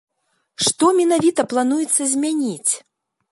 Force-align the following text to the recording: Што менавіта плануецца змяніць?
Што 0.67 0.85
менавіта 0.99 1.45
плануецца 1.53 2.09
змяніць? 2.17 2.73